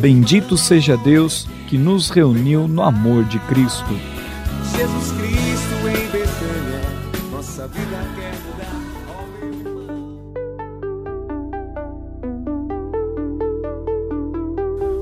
[0.00, 3.84] Bendito seja Deus que nos reuniu no amor de Cristo.
[4.76, 6.80] Jesus Cristo em Betânia,
[7.32, 8.70] nossa vida quer mudar.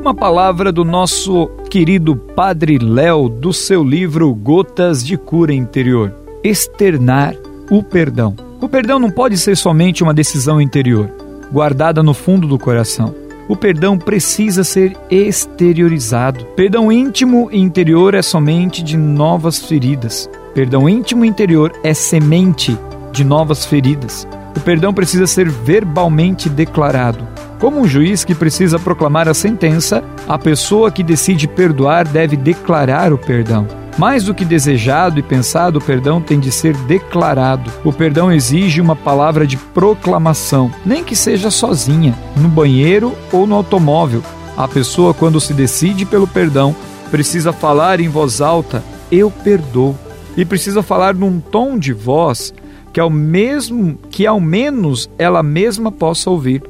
[0.00, 6.14] Uma palavra do nosso querido Padre Léo, do seu livro Gotas de Cura Interior.
[6.42, 7.34] Externar
[7.70, 8.34] o perdão.
[8.58, 11.10] O perdão não pode ser somente uma decisão interior,
[11.52, 13.27] guardada no fundo do coração.
[13.48, 16.44] O perdão precisa ser exteriorizado.
[16.54, 20.28] Perdão íntimo e interior é somente de novas feridas.
[20.54, 22.78] Perdão íntimo e interior é semente
[23.10, 24.28] de novas feridas.
[24.54, 27.26] O perdão precisa ser verbalmente declarado.
[27.58, 33.14] Como um juiz que precisa proclamar a sentença, a pessoa que decide perdoar deve declarar
[33.14, 33.66] o perdão.
[33.98, 37.68] Mais do que desejado e pensado, o perdão tem de ser declarado.
[37.84, 43.56] O perdão exige uma palavra de proclamação, nem que seja sozinha, no banheiro ou no
[43.56, 44.22] automóvel.
[44.56, 46.76] A pessoa, quando se decide pelo perdão,
[47.10, 49.98] precisa falar em voz alta: Eu perdoo.
[50.36, 52.54] E precisa falar num tom de voz
[52.92, 56.62] que ao mesmo que ao menos ela mesma possa ouvir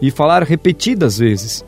[0.00, 1.64] e falar repetidas vezes.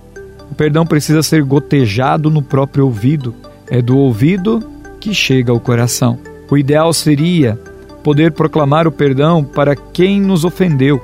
[0.49, 3.34] O perdão precisa ser gotejado no próprio ouvido.
[3.69, 6.19] É do ouvido que chega ao coração.
[6.50, 7.59] O ideal seria
[8.03, 11.00] poder proclamar o perdão para quem nos ofendeu,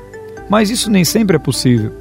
[0.49, 1.93] mas isso nem sempre é possível.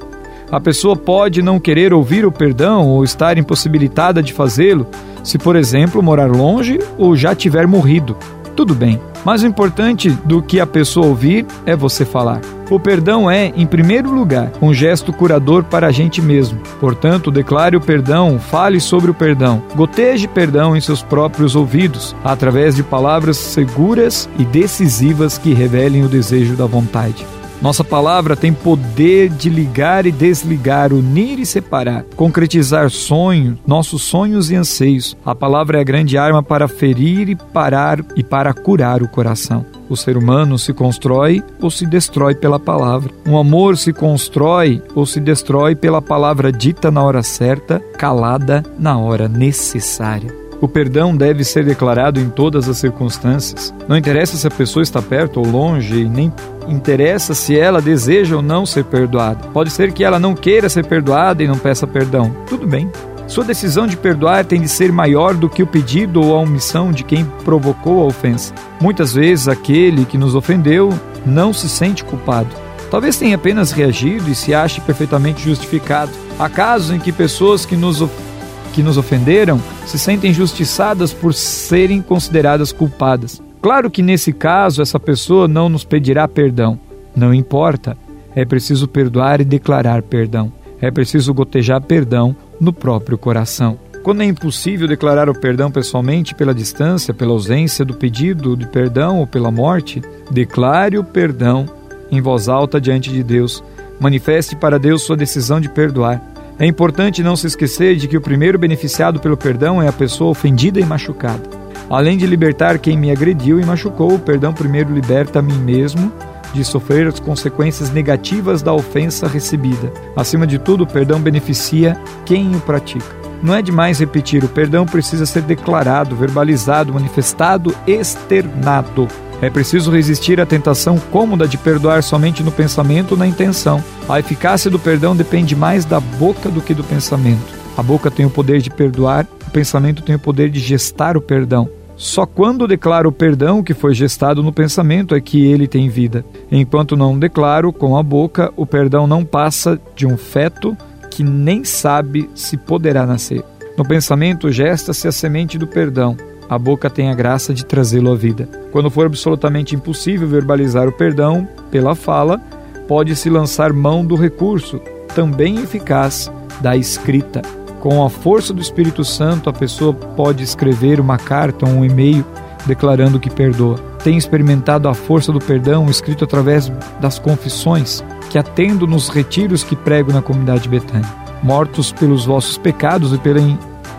[0.50, 4.86] A pessoa pode não querer ouvir o perdão ou estar impossibilitada de fazê-lo
[5.22, 8.16] se, por exemplo, morar longe ou já tiver morrido.
[8.54, 12.40] Tudo bem, mas o importante do que a pessoa ouvir é você falar.
[12.70, 16.58] O perdão é, em primeiro lugar, um gesto curador para a gente mesmo.
[16.80, 22.74] Portanto, declare o perdão, fale sobre o perdão, goteje perdão em seus próprios ouvidos, através
[22.74, 27.26] de palavras seguras e decisivas que revelem o desejo da vontade.
[27.62, 34.50] Nossa palavra tem poder de ligar e desligar, unir e separar, concretizar sonhos, nossos sonhos
[34.50, 35.16] e anseios.
[35.24, 39.64] A palavra é a grande arma para ferir e parar e para curar o coração.
[39.88, 43.12] O ser humano se constrói ou se destrói pela palavra.
[43.26, 48.98] Um amor se constrói ou se destrói pela palavra dita na hora certa, calada na
[48.98, 50.43] hora necessária.
[50.64, 53.74] O perdão deve ser declarado em todas as circunstâncias.
[53.86, 56.32] Não interessa se a pessoa está perto ou longe, e nem
[56.66, 59.46] interessa se ela deseja ou não ser perdoada.
[59.48, 62.34] Pode ser que ela não queira ser perdoada e não peça perdão.
[62.48, 62.90] Tudo bem.
[63.26, 66.90] Sua decisão de perdoar tem de ser maior do que o pedido ou a omissão
[66.90, 68.54] de quem provocou a ofensa.
[68.80, 72.48] Muitas vezes aquele que nos ofendeu não se sente culpado.
[72.90, 76.12] Talvez tenha apenas reagido e se ache perfeitamente justificado.
[76.38, 78.33] Há casos em que pessoas que nos ofenderam
[78.74, 83.40] que nos ofenderam se sentem injustiçadas por serem consideradas culpadas.
[83.62, 86.78] Claro que nesse caso essa pessoa não nos pedirá perdão.
[87.14, 87.96] Não importa.
[88.34, 90.52] É preciso perdoar e declarar perdão.
[90.80, 93.78] É preciso gotejar perdão no próprio coração.
[94.02, 99.20] Quando é impossível declarar o perdão pessoalmente pela distância, pela ausência do pedido de perdão
[99.20, 101.64] ou pela morte, declare o perdão
[102.10, 103.62] em voz alta diante de Deus.
[104.00, 106.33] Manifeste para Deus sua decisão de perdoar.
[106.56, 110.30] É importante não se esquecer de que o primeiro beneficiado pelo perdão é a pessoa
[110.30, 111.42] ofendida e machucada.
[111.90, 116.12] Além de libertar quem me agrediu e machucou, o perdão primeiro liberta a mim mesmo
[116.54, 119.92] de sofrer as consequências negativas da ofensa recebida.
[120.14, 123.24] Acima de tudo, o perdão beneficia quem o pratica.
[123.42, 129.08] Não é demais repetir, o perdão precisa ser declarado, verbalizado, manifestado, externado.
[129.42, 133.82] É preciso resistir à tentação cômoda de perdoar somente no pensamento ou na intenção.
[134.08, 137.54] A eficácia do perdão depende mais da boca do que do pensamento.
[137.76, 141.20] A boca tem o poder de perdoar, o pensamento tem o poder de gestar o
[141.20, 141.68] perdão.
[141.96, 146.24] Só quando declaro o perdão que foi gestado no pensamento é que ele tem vida.
[146.50, 150.76] Enquanto não declaro com a boca, o perdão não passa de um feto
[151.10, 153.44] que nem sabe se poderá nascer.
[153.76, 156.16] No pensamento gesta-se a semente do perdão.
[156.48, 158.48] A boca tem a graça de trazê-lo à vida.
[158.70, 162.40] Quando for absolutamente impossível verbalizar o perdão pela fala,
[162.86, 164.80] pode-se lançar mão do recurso,
[165.14, 166.30] também eficaz,
[166.60, 167.42] da escrita.
[167.80, 172.24] Com a força do Espírito Santo, a pessoa pode escrever uma carta ou um e-mail
[172.66, 173.76] declarando que perdoa.
[174.02, 176.70] Tem experimentado a força do perdão escrito através
[177.00, 183.12] das confissões que atendo nos retiros que prego na comunidade Betânia mortos pelos vossos pecados
[183.12, 183.38] e pela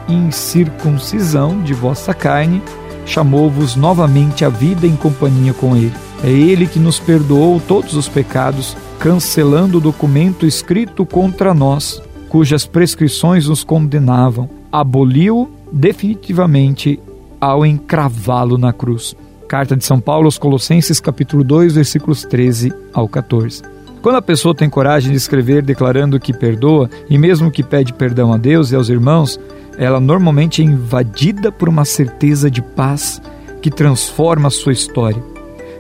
[0.08, 2.62] incircuncisão de vossa carne,
[3.06, 5.94] chamou-vos novamente à vida em companhia com ele.
[6.24, 12.66] É ele que nos perdoou todos os pecados, cancelando o documento escrito contra nós, cujas
[12.66, 17.00] prescrições nos condenavam, aboliu definitivamente
[17.40, 19.16] ao encravá-lo na cruz.
[19.48, 23.62] Carta de São Paulo aos Colossenses, capítulo 2, versículos 13 ao 14.
[24.02, 28.34] Quando a pessoa tem coragem de escrever declarando que perdoa e mesmo que pede perdão
[28.34, 29.40] a Deus e aos irmãos,
[29.78, 33.22] ela normalmente é invadida por uma certeza de paz
[33.62, 35.22] que transforma a sua história.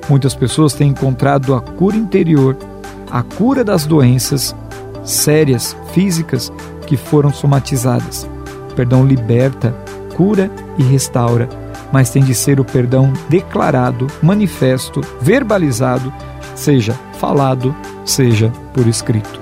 [0.09, 2.57] Muitas pessoas têm encontrado a cura interior,
[3.09, 4.55] a cura das doenças
[5.03, 6.51] sérias, físicas
[6.85, 8.27] que foram somatizadas.
[8.71, 9.75] O perdão liberta,
[10.15, 11.47] cura e restaura,
[11.91, 16.13] mas tem de ser o perdão declarado, manifesto, verbalizado,
[16.55, 17.75] seja falado
[18.05, 19.41] seja por escrito.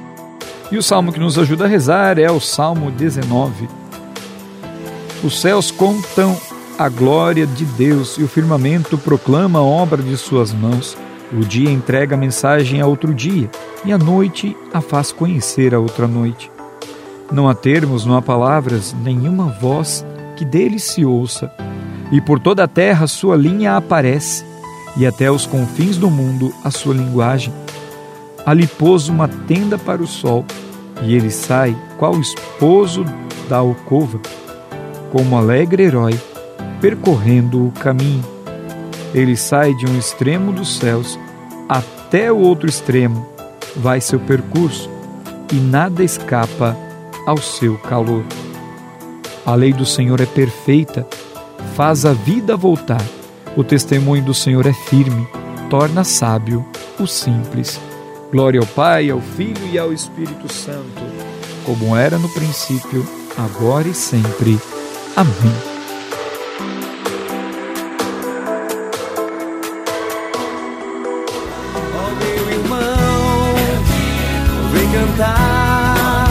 [0.71, 3.67] E o salmo que nos ajuda a rezar é o Salmo 19.
[5.21, 6.37] Os céus contam
[6.79, 10.97] a glória de Deus e o firmamento proclama a obra de suas mãos.
[11.33, 13.49] O dia entrega mensagem a outro dia,
[13.85, 16.49] e a noite a faz conhecer a outra noite.
[17.31, 21.51] Não há termos, não há palavras, nenhuma voz que dele se ouça,
[22.11, 24.43] e por toda a terra sua linha aparece,
[24.97, 27.53] e até os confins do mundo a sua linguagem.
[28.45, 30.45] Ali pôs uma tenda para o sol,
[31.01, 33.05] e ele sai, qual esposo
[33.47, 34.19] da alcova,
[35.11, 36.19] como alegre herói,
[36.79, 38.23] percorrendo o caminho
[39.13, 41.19] ele sai de um extremo dos céus
[41.67, 43.27] até o outro extremo,
[43.75, 44.89] vai seu percurso
[45.51, 46.77] e nada escapa
[47.25, 48.23] ao seu calor.
[49.45, 51.05] A lei do Senhor é perfeita,
[51.75, 53.01] faz a vida voltar.
[53.55, 55.27] O testemunho do Senhor é firme,
[55.69, 56.65] torna sábio
[56.99, 57.79] o simples.
[58.31, 61.01] Glória ao Pai, ao Filho e ao Espírito Santo,
[61.65, 63.05] como era no princípio,
[63.37, 64.57] agora e sempre.
[65.15, 65.71] Amém.
[74.91, 76.27] cantar.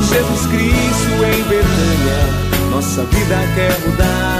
[0.00, 4.35] Jesus Cristo em Betânia, nossa vida quer mudar.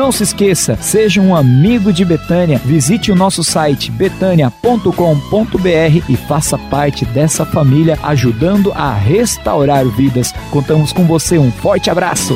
[0.00, 2.58] Não se esqueça, seja um amigo de Betânia.
[2.64, 4.88] Visite o nosso site betânia.com.br
[6.08, 10.32] e faça parte dessa família ajudando a restaurar vidas.
[10.50, 11.36] Contamos com você.
[11.36, 12.34] Um forte abraço.